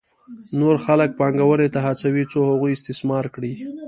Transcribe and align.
نور 0.59 0.75
خلک 0.85 1.09
پانګونې 1.19 1.67
ته 1.73 1.79
هڅوي 1.87 2.23
څو 2.31 2.39
هغوی 2.49 2.71
استثمار 2.77 3.25
کړي 3.35 3.53